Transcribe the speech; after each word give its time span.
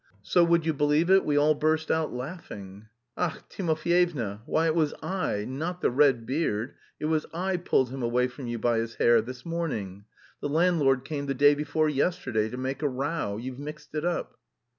So 0.23 0.43
would 0.43 0.65
you 0.65 0.73
believe 0.73 1.11
it, 1.11 1.23
we 1.23 1.37
all 1.37 1.53
burst 1.53 1.91
out 1.91 2.11
laughing...." 2.11 2.87
"Ach, 3.15 3.35
Timofyevna, 3.49 4.41
why 4.47 4.65
it 4.65 4.73
was 4.73 4.95
I, 5.03 5.45
not 5.47 5.81
the 5.81 5.91
red 5.91 6.25
beard, 6.25 6.73
it 6.99 7.05
was 7.05 7.27
I 7.35 7.57
pulled 7.57 7.91
him 7.91 8.01
away 8.01 8.27
from 8.27 8.47
you 8.47 8.57
by 8.57 8.79
his 8.79 8.95
hair, 8.95 9.21
this 9.21 9.45
morning; 9.45 10.05
the 10.39 10.49
landlord 10.49 11.05
came 11.05 11.27
the 11.27 11.35
day 11.35 11.53
before 11.53 11.87
yesterday 11.87 12.49
to 12.49 12.57
make 12.57 12.81
a 12.81 12.89
row; 12.89 13.37
you've 13.37 13.59
mixed 13.59 13.93
it 13.93 14.03
up." 14.03 14.39